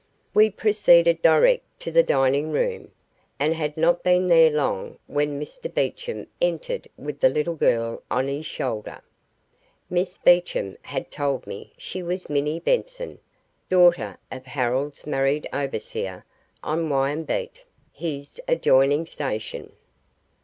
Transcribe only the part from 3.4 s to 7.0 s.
had not been there long when Mr Beecham entered